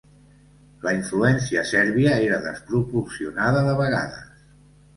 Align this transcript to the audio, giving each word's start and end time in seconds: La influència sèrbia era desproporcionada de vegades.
La 0.85 0.93
influència 0.99 1.63
sèrbia 1.73 2.17
era 2.29 2.41
desproporcionada 2.47 3.65
de 3.71 3.79
vegades. 3.85 4.45